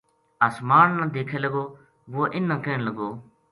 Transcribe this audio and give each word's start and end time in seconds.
اسمان 0.47 0.87
نا 0.97 1.05
دیکھے 1.15 1.37
لگو 1.45 1.63
وہ 2.13 2.23
اِنھ 2.35 2.47
نا 2.49 2.55
کہن 2.63 2.79
لگو 2.87 3.09